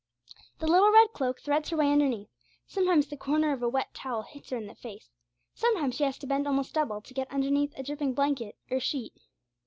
The 0.57 0.65
little 0.65 0.91
red 0.91 1.09
cloak 1.13 1.41
threads 1.41 1.69
her 1.69 1.77
way 1.77 1.91
underneath; 1.91 2.31
sometimes 2.65 3.05
the 3.05 3.15
corner 3.15 3.53
of 3.53 3.61
a 3.61 3.69
wet 3.69 3.93
towel 3.93 4.23
hits 4.23 4.49
her 4.49 4.57
in 4.57 4.65
the 4.65 4.73
face, 4.73 5.11
sometimes 5.53 5.93
she 5.93 6.03
has 6.05 6.17
to 6.17 6.25
bend 6.25 6.47
almost 6.47 6.73
double 6.73 7.01
to 7.01 7.13
get 7.13 7.29
underneath 7.31 7.77
a 7.77 7.83
dripping 7.83 8.15
blanket 8.15 8.57
or 8.71 8.79
sheet. 8.79 9.13